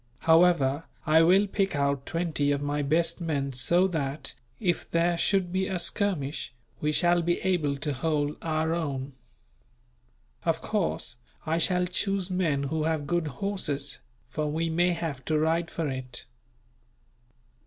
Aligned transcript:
However, 0.21 0.85
I 1.05 1.21
will 1.21 1.45
pick 1.45 1.75
out 1.75 2.07
twenty 2.07 2.51
of 2.51 2.59
my 2.59 2.81
best 2.81 3.21
men 3.21 3.53
so 3.53 3.87
that, 3.89 4.33
if 4.59 4.89
there 4.89 5.15
should 5.15 5.51
be 5.53 5.67
a 5.67 5.77
skirmish, 5.77 6.51
we 6.79 6.91
shall 6.91 7.21
be 7.21 7.39
able 7.41 7.77
to 7.77 7.93
hold 7.93 8.35
our 8.41 8.73
own. 8.73 9.13
Of 10.43 10.59
course, 10.59 11.17
I 11.45 11.59
shall 11.59 11.85
choose 11.85 12.31
men 12.31 12.63
who 12.63 12.85
have 12.85 13.05
good 13.05 13.27
horses, 13.27 13.99
for 14.27 14.49
we 14.51 14.71
may 14.71 14.93
have 14.93 15.23
to 15.25 15.37
ride 15.37 15.69
for 15.69 15.87
it." 15.87 16.25